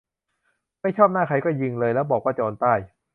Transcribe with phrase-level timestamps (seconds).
[0.81, 2.73] "ไม่ชอบหน้าใครก็ยิงเลย แล้วบอกว่าโจรใต้"